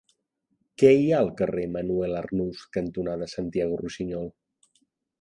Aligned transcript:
Què 0.81 0.93
hi 0.99 1.03
ha 1.09 1.19
al 1.25 1.29
carrer 1.43 1.67
Manuel 1.75 2.17
Arnús 2.23 2.65
cantonada 2.81 3.31
Santiago 3.37 3.81
Rusiñol? 3.87 4.31